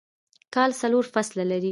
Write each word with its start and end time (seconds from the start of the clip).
کال 0.53 0.69
څلور 0.81 1.03
فصلونه 1.13 1.45
لري 1.51 1.69